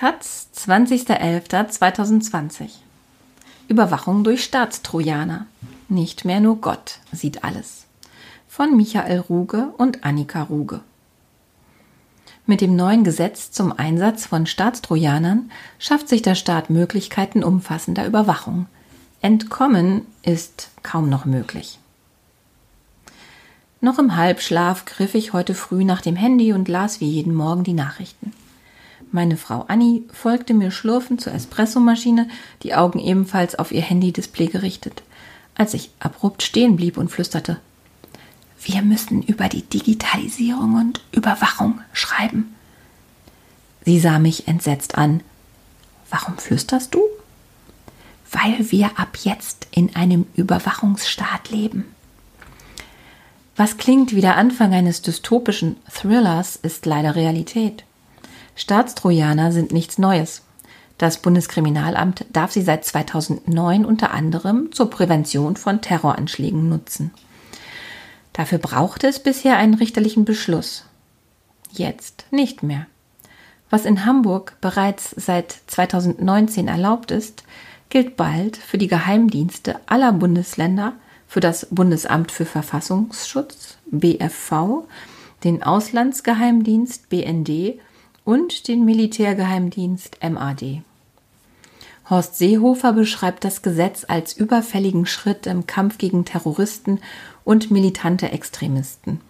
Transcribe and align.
Taz, 0.00 0.48
20.11.2020 0.56 2.70
Überwachung 3.68 4.24
durch 4.24 4.42
Staatstrojaner. 4.42 5.44
Nicht 5.90 6.24
mehr 6.24 6.40
nur 6.40 6.62
Gott 6.62 7.00
sieht 7.12 7.44
alles. 7.44 7.84
Von 8.48 8.78
Michael 8.78 9.18
Ruge 9.18 9.74
und 9.76 10.02
Annika 10.02 10.44
Ruge. 10.44 10.80
Mit 12.46 12.62
dem 12.62 12.76
neuen 12.76 13.04
Gesetz 13.04 13.50
zum 13.50 13.78
Einsatz 13.78 14.24
von 14.24 14.46
Staatstrojanern 14.46 15.50
schafft 15.78 16.08
sich 16.08 16.22
der 16.22 16.34
Staat 16.34 16.70
Möglichkeiten 16.70 17.44
umfassender 17.44 18.06
Überwachung. 18.06 18.68
Entkommen 19.20 20.06
ist 20.22 20.70
kaum 20.82 21.10
noch 21.10 21.26
möglich. 21.26 21.78
Noch 23.82 23.98
im 23.98 24.16
Halbschlaf 24.16 24.86
griff 24.86 25.14
ich 25.14 25.34
heute 25.34 25.54
früh 25.54 25.84
nach 25.84 26.00
dem 26.00 26.16
Handy 26.16 26.54
und 26.54 26.68
las 26.68 27.02
wie 27.02 27.10
jeden 27.10 27.34
Morgen 27.34 27.64
die 27.64 27.74
Nachrichten. 27.74 28.32
Meine 29.12 29.36
Frau 29.36 29.64
Annie 29.68 30.02
folgte 30.12 30.54
mir 30.54 30.70
schlurfend 30.70 31.20
zur 31.20 31.34
Espressomaschine, 31.34 32.28
die 32.62 32.74
Augen 32.74 32.98
ebenfalls 32.98 33.56
auf 33.56 33.72
ihr 33.72 33.82
Handy-Display 33.82 34.46
gerichtet, 34.46 35.02
als 35.54 35.74
ich 35.74 35.90
abrupt 35.98 36.42
stehen 36.42 36.76
blieb 36.76 36.96
und 36.96 37.10
flüsterte 37.10 37.58
wir 38.62 38.82
müssen 38.82 39.22
über 39.22 39.48
die 39.48 39.62
Digitalisierung 39.62 40.74
und 40.74 41.00
Überwachung 41.12 41.80
schreiben. 41.92 42.54
Sie 43.84 43.98
sah 43.98 44.18
mich 44.18 44.48
entsetzt 44.48 44.98
an. 44.98 45.22
Warum 46.10 46.36
flüsterst 46.36 46.94
du? 46.94 47.02
Weil 48.30 48.70
wir 48.70 48.98
ab 48.98 49.16
jetzt 49.22 49.66
in 49.70 49.96
einem 49.96 50.26
Überwachungsstaat 50.34 51.50
leben. 51.50 51.86
Was 53.56 53.76
klingt 53.78 54.14
wie 54.14 54.20
der 54.20 54.36
Anfang 54.36 54.72
eines 54.72 55.02
dystopischen 55.02 55.76
Thrillers, 55.90 56.56
ist 56.56 56.86
leider 56.86 57.16
Realität. 57.16 57.84
Staatstrojaner 58.60 59.52
sind 59.52 59.72
nichts 59.72 59.96
Neues. 59.96 60.42
Das 60.98 61.22
Bundeskriminalamt 61.22 62.26
darf 62.30 62.52
sie 62.52 62.60
seit 62.60 62.84
2009 62.84 63.86
unter 63.86 64.10
anderem 64.10 64.70
zur 64.70 64.90
Prävention 64.90 65.56
von 65.56 65.80
Terroranschlägen 65.80 66.68
nutzen. 66.68 67.10
Dafür 68.34 68.58
brauchte 68.58 69.06
es 69.06 69.18
bisher 69.18 69.56
einen 69.56 69.72
richterlichen 69.72 70.26
Beschluss. 70.26 70.84
Jetzt 71.72 72.26
nicht 72.32 72.62
mehr. 72.62 72.84
Was 73.70 73.86
in 73.86 74.04
Hamburg 74.04 74.56
bereits 74.60 75.14
seit 75.16 75.56
2019 75.68 76.68
erlaubt 76.68 77.12
ist, 77.12 77.44
gilt 77.88 78.18
bald 78.18 78.58
für 78.58 78.76
die 78.76 78.88
Geheimdienste 78.88 79.80
aller 79.86 80.12
Bundesländer, 80.12 80.92
für 81.26 81.40
das 81.40 81.66
Bundesamt 81.70 82.30
für 82.30 82.44
Verfassungsschutz 82.44 83.78
BFV, 83.90 84.84
den 85.44 85.62
Auslandsgeheimdienst 85.62 87.08
BND 87.08 87.80
und 88.30 88.68
den 88.68 88.84
Militärgeheimdienst 88.84 90.18
MAD. 90.22 90.82
Horst 92.08 92.38
Seehofer 92.38 92.92
beschreibt 92.92 93.42
das 93.42 93.60
Gesetz 93.60 94.04
als 94.06 94.36
überfälligen 94.36 95.04
Schritt 95.04 95.48
im 95.48 95.66
Kampf 95.66 95.98
gegen 95.98 96.24
Terroristen 96.24 97.00
und 97.42 97.72
militante 97.72 98.30
Extremisten. 98.30 99.20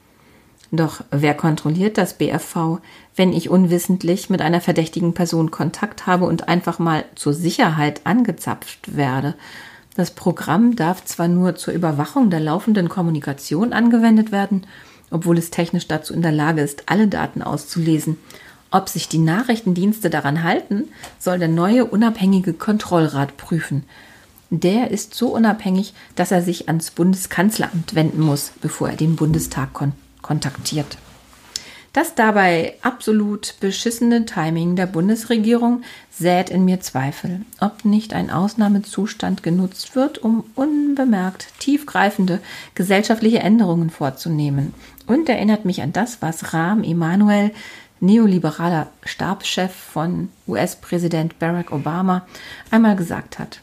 Doch 0.70 1.02
wer 1.10 1.32
kontrolliert 1.32 1.96
das 1.96 2.12
BFV, 2.12 2.80
wenn 3.16 3.32
ich 3.32 3.48
unwissentlich 3.48 4.28
mit 4.28 4.42
einer 4.42 4.60
verdächtigen 4.60 5.14
Person 5.14 5.50
Kontakt 5.50 6.06
habe 6.06 6.26
und 6.26 6.48
einfach 6.48 6.78
mal 6.78 7.06
zur 7.14 7.32
Sicherheit 7.32 8.02
angezapft 8.04 8.98
werde? 8.98 9.34
Das 9.96 10.10
Programm 10.10 10.76
darf 10.76 11.06
zwar 11.06 11.28
nur 11.28 11.54
zur 11.54 11.72
Überwachung 11.72 12.28
der 12.28 12.40
laufenden 12.40 12.90
Kommunikation 12.90 13.72
angewendet 13.72 14.30
werden, 14.30 14.66
obwohl 15.10 15.38
es 15.38 15.48
technisch 15.48 15.88
dazu 15.88 16.12
in 16.12 16.20
der 16.20 16.32
Lage 16.32 16.60
ist, 16.60 16.82
alle 16.90 17.08
Daten 17.08 17.40
auszulesen 17.40 18.18
ob 18.70 18.88
sich 18.88 19.08
die 19.08 19.18
Nachrichtendienste 19.18 20.10
daran 20.10 20.42
halten, 20.42 20.88
soll 21.18 21.38
der 21.38 21.48
neue 21.48 21.84
unabhängige 21.84 22.52
Kontrollrat 22.52 23.36
prüfen. 23.36 23.84
Der 24.50 24.90
ist 24.90 25.14
so 25.14 25.28
unabhängig, 25.28 25.94
dass 26.16 26.32
er 26.32 26.42
sich 26.42 26.68
ans 26.68 26.90
Bundeskanzleramt 26.90 27.94
wenden 27.94 28.20
muss, 28.20 28.52
bevor 28.60 28.90
er 28.90 28.96
den 28.96 29.16
Bundestag 29.16 29.72
kon 29.72 29.92
kontaktiert. 30.22 30.98
Das 31.92 32.14
dabei 32.14 32.74
absolut 32.82 33.54
beschissene 33.58 34.24
Timing 34.24 34.76
der 34.76 34.86
Bundesregierung 34.86 35.82
sät 36.10 36.48
in 36.48 36.64
mir 36.64 36.80
Zweifel, 36.80 37.40
ob 37.58 37.84
nicht 37.84 38.12
ein 38.12 38.30
Ausnahmezustand 38.30 39.42
genutzt 39.42 39.96
wird, 39.96 40.18
um 40.18 40.44
unbemerkt 40.54 41.48
tiefgreifende 41.58 42.38
gesellschaftliche 42.76 43.40
Änderungen 43.40 43.90
vorzunehmen. 43.90 44.72
Und 45.08 45.28
erinnert 45.28 45.64
mich 45.64 45.82
an 45.82 45.92
das, 45.92 46.22
was 46.22 46.52
Rahm 46.52 46.84
Emanuel 46.84 47.50
neoliberaler 48.00 48.88
Stabschef 49.04 49.72
von 49.72 50.28
US-Präsident 50.48 51.38
Barack 51.38 51.72
Obama, 51.72 52.26
einmal 52.70 52.96
gesagt 52.96 53.38
hat. 53.38 53.60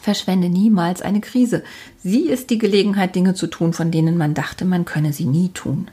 Verschwende 0.00 0.48
niemals 0.48 1.02
eine 1.02 1.20
Krise. 1.20 1.62
Sie 2.02 2.28
ist 2.28 2.50
die 2.50 2.58
Gelegenheit, 2.58 3.14
Dinge 3.14 3.34
zu 3.34 3.46
tun, 3.46 3.72
von 3.72 3.90
denen 3.90 4.16
man 4.16 4.34
dachte, 4.34 4.64
man 4.64 4.84
könne 4.84 5.12
sie 5.12 5.26
nie 5.26 5.48
tun. 5.50 5.90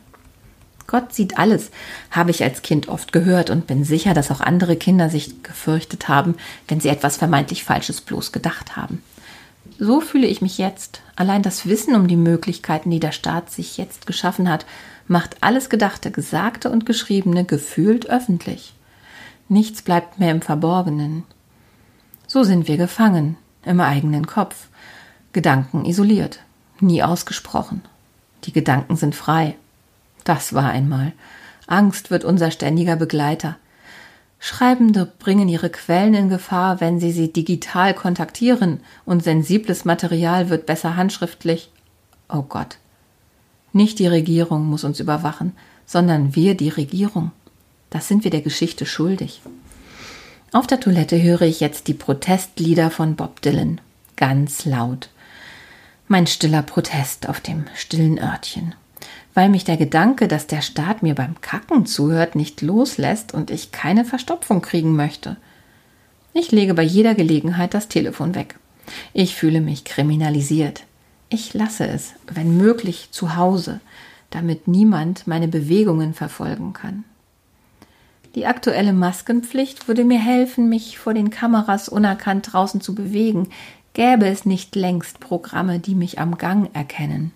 Gott 0.86 1.14
sieht 1.14 1.38
alles, 1.38 1.70
habe 2.12 2.32
ich 2.32 2.44
als 2.44 2.62
Kind 2.62 2.88
oft 2.88 3.12
gehört 3.12 3.50
und 3.50 3.68
bin 3.68 3.84
sicher, 3.84 4.14
dass 4.14 4.32
auch 4.32 4.40
andere 4.40 4.78
Kinder 4.78 5.10
sich 5.10 5.44
gefürchtet 5.44 6.08
haben, 6.08 6.36
wenn 6.70 6.80
sie 6.80 6.88
etwas 6.88 7.18
vermeintlich 7.18 7.66
Falsches 7.66 8.00
bloß 8.00 8.32
gedacht 8.32 8.78
haben. 8.78 9.04
So 9.80 10.02
fühle 10.02 10.28
ich 10.28 10.42
mich 10.42 10.58
jetzt. 10.58 11.02
Allein 11.16 11.44
das 11.44 11.68
Wissen 11.68 11.96
um 11.96 12.08
die 12.08 12.16
Möglichkeiten, 12.16 12.90
die 12.90 13.00
der 13.00 13.12
Staat 13.12 13.52
sich 13.52 13.78
jetzt 13.78 14.08
geschaffen 14.08 14.50
hat, 14.50 14.66
macht 15.08 15.38
alles 15.42 15.70
Gedachte, 15.70 16.12
Gesagte 16.12 16.70
und 16.70 16.86
Geschriebene 16.86 17.46
gefühlt 17.46 18.10
öffentlich. 18.10 18.74
Nichts 19.50 19.82
bleibt 19.82 20.20
mehr 20.20 20.32
im 20.32 20.42
Verborgenen. 20.42 21.24
So 22.26 22.44
sind 22.44 22.68
wir 22.68 22.78
gefangen, 22.78 23.38
im 23.64 23.80
eigenen 23.80 24.28
Kopf, 24.28 24.68
Gedanken 25.32 25.86
isoliert, 25.86 26.40
nie 26.80 27.04
ausgesprochen. 27.04 27.82
Die 28.44 28.52
Gedanken 28.52 28.96
sind 28.96 29.16
frei. 29.16 29.56
Das 30.24 30.54
war 30.54 30.70
einmal. 30.70 31.14
Angst 31.68 32.12
wird 32.12 32.26
unser 32.26 32.52
ständiger 32.52 32.96
Begleiter. 32.96 33.58
Schreibende 34.40 35.06
bringen 35.06 35.50
ihre 35.50 35.70
Quellen 35.70 36.14
in 36.14 36.30
Gefahr, 36.30 36.80
wenn 36.80 37.00
sie 37.00 37.12
sie 37.12 37.34
digital 37.34 37.94
kontaktieren 37.94 38.82
und 39.06 39.24
sensibles 39.24 39.84
Material 39.84 40.50
wird 40.50 40.66
besser 40.66 40.96
handschriftlich. 40.96 41.72
Oh 42.30 42.44
Gott, 42.44 42.78
nicht 43.74 44.00
die 44.00 44.08
Regierung 44.08 44.66
muss 44.66 44.84
uns 44.84 45.00
überwachen, 45.00 45.54
sondern 45.86 46.36
wir 46.36 46.56
die 46.56 46.70
Regierung. 46.70 47.32
Das 47.90 48.08
sind 48.08 48.24
wir 48.24 48.32
der 48.32 48.42
Geschichte 48.42 48.86
schuldig. 48.86 49.42
Auf 50.52 50.68
der 50.68 50.80
Toilette 50.80 51.22
höre 51.22 51.44
ich 51.44 51.60
jetzt 51.60 51.88
die 51.88 51.94
Protestlieder 51.94 52.92
von 52.92 53.16
Bob 53.16 53.42
Dylan. 53.42 53.82
Ganz 54.16 54.66
laut. 54.66 55.10
Mein 56.08 56.26
stiller 56.26 56.62
Protest 56.62 57.28
auf 57.28 57.42
dem 57.42 57.66
stillen 57.76 58.18
Örtchen. 58.18 58.76
Weil 59.38 59.50
mich 59.50 59.66
der 59.66 59.78
Gedanke, 59.78 60.28
dass 60.28 60.48
der 60.48 60.64
Staat 60.64 61.04
mir 61.04 61.14
beim 61.14 61.40
Kacken 61.42 61.86
zuhört, 61.86 62.36
nicht 62.36 62.64
loslässt 62.64 63.36
und 63.36 63.52
ich 63.52 63.72
keine 63.72 64.04
Verstopfung 64.04 64.64
kriegen 64.64 64.96
möchte. 64.96 65.38
Ich 66.34 66.52
lege 66.52 66.74
bei 66.74 66.82
jeder 66.82 67.14
Gelegenheit 67.14 67.76
das 67.76 67.88
Telefon 67.88 68.34
weg. 68.34 68.56
Ich 69.14 69.36
fühle 69.36 69.62
mich 69.62 69.84
kriminalisiert. 69.84 70.86
Ich 71.30 71.54
lasse 71.54 71.88
es, 71.88 72.14
wenn 72.26 72.58
möglich, 72.58 73.10
zu 73.12 73.36
Hause, 73.36 73.80
damit 74.32 74.68
niemand 74.68 75.28
meine 75.28 75.48
Bewegungen 75.48 76.16
verfolgen 76.16 76.74
kann. 76.74 77.04
Die 78.34 78.48
aktuelle 78.48 78.92
Maskenpflicht 78.92 79.88
würde 79.88 80.04
mir 80.04 80.20
helfen, 80.20 80.68
mich 80.68 80.98
vor 80.98 81.14
den 81.14 81.30
Kameras 81.30 81.90
unerkannt 81.90 82.54
draußen 82.54 82.82
zu 82.82 82.96
bewegen, 82.96 83.50
gäbe 83.94 84.26
es 84.26 84.48
nicht 84.48 84.76
längst 84.76 85.20
Programme, 85.20 85.78
die 85.78 85.94
mich 85.94 86.18
am 86.18 86.40
Gang 86.40 86.76
erkennen. 86.76 87.34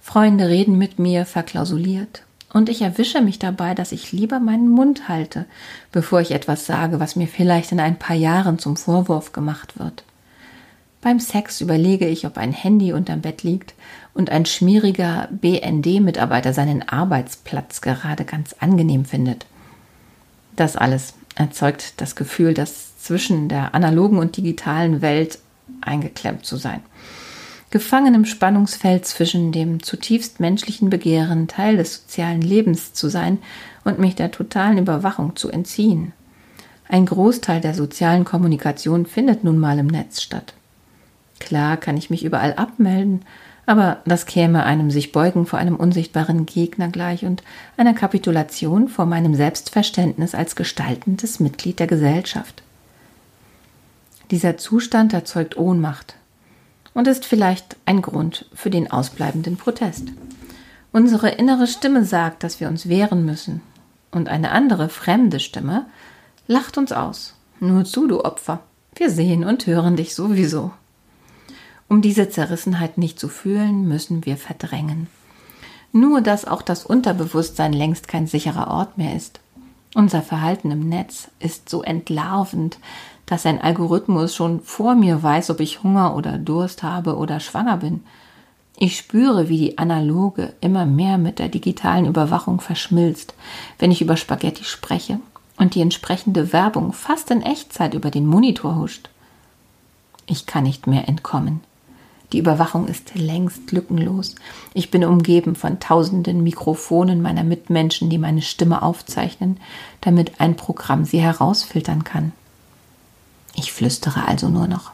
Freunde 0.00 0.48
reden 0.48 0.78
mit 0.78 0.98
mir 0.98 1.26
verklausuliert, 1.26 2.24
und 2.52 2.68
ich 2.68 2.82
erwische 2.82 3.20
mich 3.20 3.38
dabei, 3.38 3.74
dass 3.74 3.92
ich 3.92 4.10
lieber 4.10 4.40
meinen 4.40 4.68
Mund 4.68 5.08
halte, 5.08 5.46
bevor 5.92 6.20
ich 6.20 6.32
etwas 6.32 6.66
sage, 6.66 6.98
was 6.98 7.14
mir 7.14 7.28
vielleicht 7.28 7.70
in 7.70 7.78
ein 7.78 7.98
paar 7.98 8.16
Jahren 8.16 8.58
zum 8.58 8.76
Vorwurf 8.76 9.32
gemacht 9.32 9.78
wird. 9.78 10.02
Beim 11.00 11.20
Sex 11.20 11.60
überlege 11.60 12.06
ich, 12.06 12.26
ob 12.26 12.36
ein 12.36 12.52
Handy 12.52 12.92
unterm 12.92 13.20
Bett 13.20 13.42
liegt 13.42 13.74
und 14.12 14.30
ein 14.30 14.44
schmieriger 14.46 15.28
BND-Mitarbeiter 15.30 16.52
seinen 16.52 16.86
Arbeitsplatz 16.86 17.80
gerade 17.80 18.24
ganz 18.24 18.54
angenehm 18.58 19.04
findet. 19.04 19.46
Das 20.56 20.76
alles 20.76 21.14
erzeugt 21.36 21.94
das 21.98 22.16
Gefühl, 22.16 22.52
dass 22.52 22.98
zwischen 22.98 23.48
der 23.48 23.74
analogen 23.74 24.18
und 24.18 24.36
digitalen 24.36 25.00
Welt 25.00 25.38
eingeklemmt 25.80 26.44
zu 26.44 26.56
sein. 26.56 26.82
Gefangen 27.70 28.14
im 28.14 28.24
Spannungsfeld 28.24 29.06
zwischen 29.06 29.52
dem 29.52 29.82
zutiefst 29.82 30.40
menschlichen 30.40 30.90
Begehren, 30.90 31.46
Teil 31.46 31.76
des 31.76 32.02
sozialen 32.02 32.42
Lebens 32.42 32.92
zu 32.92 33.08
sein 33.08 33.38
und 33.84 33.98
mich 33.98 34.16
der 34.16 34.32
totalen 34.32 34.78
Überwachung 34.78 35.36
zu 35.36 35.50
entziehen. 35.50 36.12
Ein 36.88 37.06
Großteil 37.06 37.60
der 37.60 37.74
sozialen 37.74 38.24
Kommunikation 38.24 39.06
findet 39.06 39.44
nun 39.44 39.58
mal 39.58 39.78
im 39.78 39.86
Netz 39.86 40.20
statt. 40.20 40.54
Klar 41.38 41.76
kann 41.76 41.96
ich 41.96 42.10
mich 42.10 42.24
überall 42.24 42.54
abmelden, 42.54 43.22
Aber 43.70 43.98
das 44.04 44.26
käme 44.26 44.64
einem 44.64 44.90
sich 44.90 45.12
beugen 45.12 45.46
vor 45.46 45.60
einem 45.60 45.76
unsichtbaren 45.76 46.44
Gegner 46.44 46.88
gleich 46.88 47.24
und 47.24 47.44
einer 47.76 47.94
Kapitulation 47.94 48.88
vor 48.88 49.06
meinem 49.06 49.36
Selbstverständnis 49.36 50.34
als 50.34 50.56
gestaltendes 50.56 51.38
Mitglied 51.38 51.78
der 51.78 51.86
Gesellschaft. 51.86 52.64
Dieser 54.32 54.56
Zustand 54.56 55.12
erzeugt 55.12 55.56
Ohnmacht 55.56 56.16
und 56.94 57.06
ist 57.06 57.24
vielleicht 57.24 57.76
ein 57.86 58.02
Grund 58.02 58.46
für 58.52 58.70
den 58.70 58.90
ausbleibenden 58.90 59.56
Protest. 59.56 60.08
Unsere 60.92 61.30
innere 61.30 61.66
Stimme 61.66 62.04
sagt, 62.04 62.42
dass 62.42 62.60
wir 62.60 62.68
uns 62.68 62.88
wehren 62.88 63.24
müssen, 63.24 63.62
und 64.10 64.28
eine 64.28 64.50
andere 64.50 64.88
fremde 64.88 65.38
Stimme 65.38 65.86
lacht 66.48 66.78
uns 66.78 66.90
aus. 66.90 67.36
Nur 67.60 67.84
zu, 67.84 68.08
du 68.08 68.24
Opfer. 68.24 68.60
Wir 68.96 69.10
sehen 69.10 69.44
und 69.44 69.66
hören 69.66 69.96
dich 69.96 70.14
sowieso. 70.14 70.72
Um 71.88 72.02
diese 72.02 72.28
Zerrissenheit 72.28 72.98
nicht 72.98 73.20
zu 73.20 73.28
fühlen, 73.28 73.86
müssen 73.86 74.24
wir 74.24 74.36
verdrängen. 74.36 75.06
Nur, 75.92 76.20
dass 76.20 76.44
auch 76.44 76.62
das 76.62 76.84
Unterbewusstsein 76.86 77.72
längst 77.72 78.08
kein 78.08 78.26
sicherer 78.26 78.68
Ort 78.68 78.98
mehr 78.98 79.14
ist. 79.14 79.40
Unser 79.94 80.22
Verhalten 80.22 80.70
im 80.70 80.88
Netz 80.88 81.28
ist 81.40 81.68
so 81.68 81.82
entlarvend, 81.82 82.78
dass 83.30 83.46
ein 83.46 83.60
Algorithmus 83.60 84.34
schon 84.34 84.60
vor 84.60 84.96
mir 84.96 85.22
weiß, 85.22 85.50
ob 85.50 85.60
ich 85.60 85.84
Hunger 85.84 86.16
oder 86.16 86.36
Durst 86.36 86.82
habe 86.82 87.16
oder 87.16 87.38
schwanger 87.38 87.76
bin. 87.76 88.02
Ich 88.76 88.96
spüre, 88.96 89.48
wie 89.48 89.56
die 89.56 89.78
analoge 89.78 90.52
immer 90.60 90.84
mehr 90.84 91.16
mit 91.16 91.38
der 91.38 91.48
digitalen 91.48 92.06
Überwachung 92.06 92.60
verschmilzt, 92.60 93.34
wenn 93.78 93.92
ich 93.92 94.02
über 94.02 94.16
Spaghetti 94.16 94.64
spreche 94.64 95.20
und 95.56 95.76
die 95.76 95.80
entsprechende 95.80 96.52
Werbung 96.52 96.92
fast 96.92 97.30
in 97.30 97.42
Echtzeit 97.42 97.94
über 97.94 98.10
den 98.10 98.26
Monitor 98.26 98.74
huscht. 98.74 99.10
Ich 100.26 100.46
kann 100.46 100.64
nicht 100.64 100.88
mehr 100.88 101.08
entkommen. 101.08 101.60
Die 102.32 102.38
Überwachung 102.38 102.88
ist 102.88 103.14
längst 103.14 103.70
lückenlos. 103.70 104.34
Ich 104.74 104.90
bin 104.90 105.04
umgeben 105.04 105.54
von 105.54 105.78
tausenden 105.78 106.42
Mikrofonen 106.42 107.22
meiner 107.22 107.44
Mitmenschen, 107.44 108.10
die 108.10 108.18
meine 108.18 108.42
Stimme 108.42 108.82
aufzeichnen, 108.82 109.60
damit 110.00 110.40
ein 110.40 110.56
Programm 110.56 111.04
sie 111.04 111.20
herausfiltern 111.20 112.02
kann. 112.02 112.32
Ich 113.60 113.74
flüstere 113.74 114.26
also 114.26 114.48
nur 114.48 114.66
noch. 114.66 114.92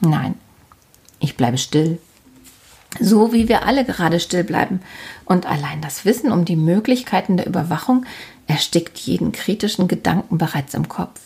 Nein, 0.00 0.34
ich 1.20 1.36
bleibe 1.36 1.58
still. 1.58 1.98
So 2.98 3.34
wie 3.34 3.50
wir 3.50 3.66
alle 3.66 3.84
gerade 3.84 4.18
still 4.18 4.44
bleiben. 4.44 4.80
Und 5.26 5.44
allein 5.44 5.82
das 5.82 6.06
Wissen 6.06 6.32
um 6.32 6.46
die 6.46 6.56
Möglichkeiten 6.56 7.36
der 7.36 7.46
Überwachung 7.46 8.06
erstickt 8.46 8.96
jeden 8.96 9.32
kritischen 9.32 9.88
Gedanken 9.88 10.38
bereits 10.38 10.72
im 10.72 10.88
Kopf. 10.88 11.20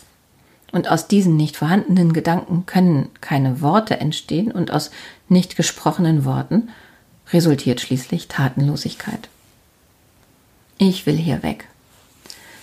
Und 0.73 0.88
aus 0.88 1.06
diesen 1.06 1.37
nicht 1.37 1.56
vorhandenen 1.56 2.12
Gedanken 2.12 2.67
können 2.67 3.08
keine 3.20 3.61
Worte 3.61 4.00
entstehen 4.00 4.50
und 4.50 4.73
aus 4.73 4.91
nicht 5.29 5.55
gesprochenen 5.55 6.25
Worten 6.25 6.70
resultiert 7.32 7.81
schließlich 7.81 8.26
Tatenlosigkeit. 8.26 9.29
Ich 10.79 11.06
will 11.06 11.17
hier 11.17 11.44
weg. 11.44 11.69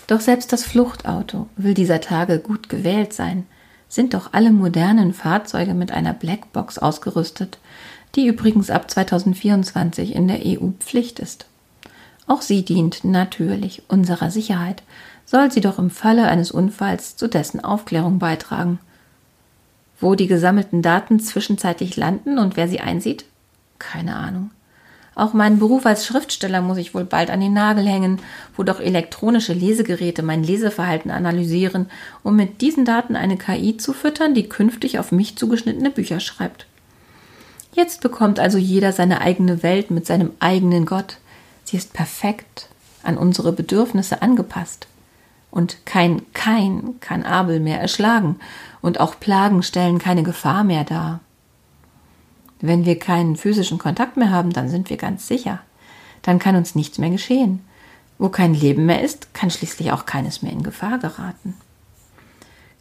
Doch 0.07 0.19
selbst 0.19 0.51
das 0.51 0.63
Fluchtauto 0.63 1.47
will 1.55 1.73
dieser 1.73 2.01
Tage 2.01 2.39
gut 2.39 2.67
gewählt 2.67 3.13
sein, 3.13 3.45
sind 3.89 4.13
doch 4.13 4.33
alle 4.33 4.51
modernen 4.51 5.13
Fahrzeuge 5.13 5.73
mit 5.73 5.91
einer 5.91 6.13
Blackbox 6.13 6.77
ausgerüstet, 6.77 7.57
die 8.15 8.27
übrigens 8.27 8.69
ab 8.69 8.89
2024 8.89 10.15
in 10.15 10.27
der 10.27 10.39
EU 10.45 10.69
Pflicht 10.79 11.19
ist. 11.19 11.45
Auch 12.25 12.41
sie 12.41 12.63
dient 12.63 13.03
natürlich 13.03 13.83
unserer 13.87 14.31
Sicherheit, 14.31 14.83
soll 15.25 15.51
sie 15.51 15.61
doch 15.61 15.79
im 15.79 15.89
Falle 15.89 16.27
eines 16.27 16.51
Unfalls 16.51 17.15
zu 17.15 17.27
dessen 17.27 17.63
Aufklärung 17.63 18.19
beitragen. 18.19 18.79
Wo 19.99 20.15
die 20.15 20.27
gesammelten 20.27 20.81
Daten 20.81 21.19
zwischenzeitlich 21.19 21.95
landen 21.95 22.37
und 22.37 22.55
wer 22.55 22.67
sie 22.67 22.79
einsieht? 22.79 23.25
Keine 23.79 24.15
Ahnung. 24.15 24.51
Auch 25.17 25.33
meinen 25.33 25.57
Beruf 25.57 25.87
als 25.87 26.05
Schriftsteller 26.05 26.61
muss 26.61 26.77
ich 26.77 26.93
wohl 26.93 27.03
bald 27.03 27.31
an 27.31 27.39
den 27.39 27.51
Nagel 27.51 27.87
hängen, 27.87 28.21
wo 28.55 28.61
doch 28.61 28.79
elektronische 28.79 29.51
Lesegeräte 29.51 30.21
mein 30.21 30.43
Leseverhalten 30.43 31.09
analysieren, 31.09 31.89
um 32.21 32.35
mit 32.35 32.61
diesen 32.61 32.85
Daten 32.85 33.15
eine 33.15 33.35
KI 33.35 33.77
zu 33.77 33.93
füttern, 33.93 34.35
die 34.35 34.47
künftig 34.47 34.99
auf 34.99 35.11
mich 35.11 35.35
zugeschnittene 35.35 35.89
Bücher 35.89 36.19
schreibt. 36.19 36.67
Jetzt 37.73 38.01
bekommt 38.01 38.39
also 38.39 38.59
jeder 38.59 38.91
seine 38.91 39.19
eigene 39.21 39.63
Welt 39.63 39.89
mit 39.89 40.05
seinem 40.05 40.33
eigenen 40.39 40.85
Gott. 40.85 41.17
Sie 41.63 41.77
ist 41.77 41.93
perfekt, 41.93 42.69
an 43.01 43.17
unsere 43.17 43.53
Bedürfnisse 43.53 44.21
angepasst 44.21 44.85
und 45.49 45.83
kein 45.87 46.31
Kein 46.33 46.99
kann 46.99 47.23
Abel 47.23 47.59
mehr 47.59 47.81
erschlagen, 47.81 48.35
und 48.83 48.99
auch 48.99 49.19
Plagen 49.19 49.63
stellen 49.63 49.97
keine 49.97 50.21
Gefahr 50.21 50.63
mehr 50.63 50.83
dar. 50.83 51.21
Wenn 52.59 52.85
wir 52.85 52.97
keinen 52.97 53.35
physischen 53.35 53.77
Kontakt 53.77 54.17
mehr 54.17 54.31
haben, 54.31 54.51
dann 54.51 54.69
sind 54.69 54.89
wir 54.89 54.97
ganz 54.97 55.27
sicher. 55.27 55.59
Dann 56.21 56.39
kann 56.39 56.55
uns 56.55 56.75
nichts 56.75 56.97
mehr 56.97 57.09
geschehen. 57.09 57.61
Wo 58.17 58.29
kein 58.29 58.53
Leben 58.53 58.85
mehr 58.85 59.03
ist, 59.03 59.33
kann 59.33 59.51
schließlich 59.51 59.91
auch 59.91 60.05
keines 60.05 60.41
mehr 60.41 60.51
in 60.51 60.63
Gefahr 60.63 60.97
geraten. 60.97 61.53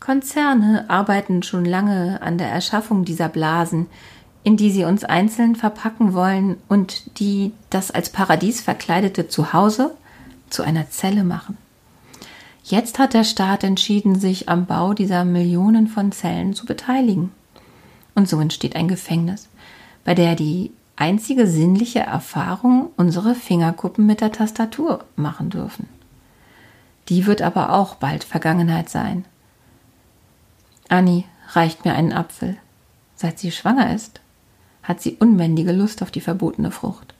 Konzerne 0.00 0.88
arbeiten 0.88 1.43
schon 1.43 1.64
lange 1.64 2.23
an 2.23 2.38
der 2.38 2.49
Erschaffung 2.49 3.05
dieser 3.05 3.28
Blasen, 3.28 3.87
in 4.44 4.56
die 4.56 4.70
sie 4.70 4.84
uns 4.84 5.05
einzeln 5.05 5.56
verpacken 5.56 6.14
wollen 6.14 6.56
und 6.69 7.19
die 7.19 7.52
das 7.69 7.90
als 7.90 8.11
Paradies 8.11 8.61
verkleidete 8.61 9.29
Zuhause 9.29 9.94
zu 10.50 10.62
einer 10.62 10.88
Zelle 10.90 11.25
machen. 11.25 11.58
Jetzt 12.62 12.99
hat 12.99 13.14
der 13.14 13.25
Staat 13.25 13.64
entschieden, 13.64 14.19
sich 14.19 14.49
am 14.49 14.67
Bau 14.67 14.93
dieser 14.93 15.25
Millionen 15.25 15.88
von 15.88 16.12
Zellen 16.12 16.55
zu 16.55 16.67
beteiligen. 16.67 17.32
Und 18.16 18.28
so 18.28 18.40
entsteht 18.40 18.74
ein 18.74 18.88
Gefängnis, 18.88 19.48
bei 20.04 20.14
der 20.14 20.34
die 20.34 20.72
einzige 20.96 21.46
sinnliche 21.46 22.00
Erfahrung 22.00 22.90
unsere 22.96 23.34
Fingerkuppen 23.34 24.06
mit 24.06 24.20
der 24.20 24.32
Tastatur 24.32 25.04
machen 25.14 25.50
dürfen. 25.50 25.88
Die 27.08 27.26
wird 27.26 27.42
aber 27.42 27.72
auch 27.72 27.94
bald 27.96 28.24
Vergangenheit 28.24 28.88
sein. 28.88 29.26
Annie 30.88 31.24
reicht 31.50 31.84
mir 31.84 31.94
einen 31.94 32.12
Apfel. 32.12 32.56
Seit 33.14 33.38
sie 33.38 33.52
schwanger 33.52 33.94
ist, 33.94 34.20
hat 34.82 35.00
sie 35.00 35.16
unbändige 35.19 35.72
Lust 35.72 36.02
auf 36.02 36.10
die 36.10 36.20
verbotene 36.20 36.70
Frucht. 36.70 37.14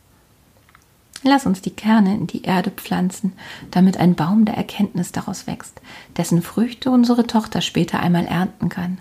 Lass 1.23 1.47
uns 1.47 1.61
die 1.61 1.71
Kerne 1.71 2.15
in 2.15 2.27
die 2.27 2.43
Erde 2.43 2.71
pflanzen, 2.71 3.33
damit 3.71 3.99
ein 3.99 4.15
Baum 4.15 4.45
der 4.45 4.57
Erkenntnis 4.57 5.13
daraus 5.13 5.47
wächst, 5.47 5.81
dessen 6.17 6.41
Früchte 6.41 6.91
unsere 6.91 7.27
Tochter 7.27 7.61
später 7.61 8.01
einmal 8.01 8.27
ernten 8.27 8.69
kann. 8.69 9.01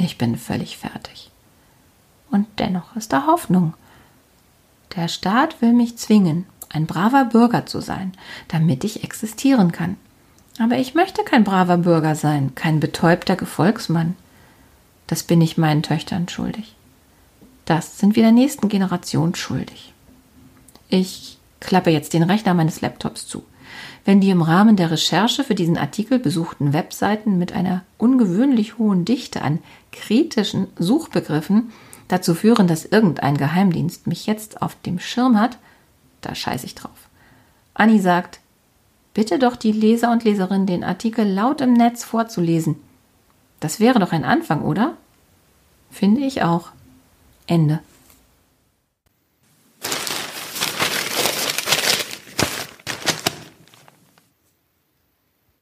Ich 0.00 0.16
bin 0.16 0.36
völlig 0.36 0.78
fertig. 0.78 1.30
Und 2.30 2.46
dennoch 2.60 2.94
ist 2.94 3.12
da 3.12 3.26
Hoffnung. 3.26 3.74
Der 4.94 5.08
Staat 5.08 5.60
will 5.60 5.72
mich 5.72 5.98
zwingen, 5.98 6.46
ein 6.68 6.86
braver 6.86 7.24
Bürger 7.24 7.66
zu 7.66 7.80
sein, 7.80 8.12
damit 8.46 8.84
ich 8.84 9.02
existieren 9.02 9.72
kann. 9.72 9.96
Aber 10.60 10.76
ich 10.78 10.94
möchte 10.94 11.24
kein 11.24 11.42
braver 11.42 11.78
Bürger 11.78 12.14
sein, 12.14 12.54
kein 12.54 12.78
betäubter 12.78 13.34
Gefolgsmann. 13.34 14.14
Das 15.08 15.24
bin 15.24 15.40
ich 15.40 15.58
meinen 15.58 15.82
Töchtern 15.82 16.28
schuldig. 16.28 16.76
Das 17.64 17.98
sind 17.98 18.14
wir 18.14 18.22
der 18.22 18.32
nächsten 18.32 18.68
Generation 18.68 19.34
schuldig. 19.34 19.92
Ich 20.88 21.38
klappe 21.58 21.90
jetzt 21.90 22.12
den 22.12 22.22
Rechner 22.22 22.54
meines 22.54 22.80
Laptops 22.82 23.26
zu. 23.26 23.44
Wenn 24.04 24.20
die 24.20 24.30
im 24.30 24.42
Rahmen 24.42 24.76
der 24.76 24.90
Recherche 24.90 25.44
für 25.44 25.54
diesen 25.54 25.76
Artikel 25.76 26.18
besuchten 26.18 26.72
Webseiten 26.72 27.38
mit 27.38 27.52
einer 27.52 27.82
ungewöhnlich 27.98 28.78
hohen 28.78 29.04
Dichte 29.04 29.42
an 29.42 29.58
kritischen 29.92 30.68
Suchbegriffen 30.78 31.72
dazu 32.08 32.34
führen, 32.34 32.66
dass 32.66 32.84
irgendein 32.84 33.36
Geheimdienst 33.36 34.06
mich 34.06 34.26
jetzt 34.26 34.62
auf 34.62 34.76
dem 34.86 34.98
Schirm 34.98 35.38
hat, 35.38 35.58
da 36.20 36.34
scheiße 36.34 36.66
ich 36.66 36.74
drauf. 36.74 37.08
Annie 37.74 38.00
sagt, 38.00 38.40
bitte 39.14 39.38
doch 39.38 39.56
die 39.56 39.72
Leser 39.72 40.10
und 40.10 40.24
Leserinnen, 40.24 40.66
den 40.66 40.84
Artikel 40.84 41.26
laut 41.26 41.60
im 41.60 41.74
Netz 41.74 42.04
vorzulesen. 42.04 42.76
Das 43.60 43.80
wäre 43.80 43.98
doch 43.98 44.12
ein 44.12 44.24
Anfang, 44.24 44.62
oder? 44.62 44.96
Finde 45.90 46.22
ich 46.22 46.42
auch. 46.42 46.70
Ende. 47.46 47.80